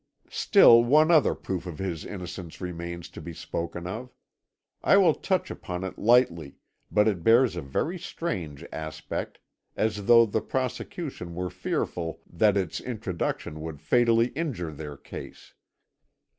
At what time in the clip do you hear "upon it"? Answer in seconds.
5.51-5.99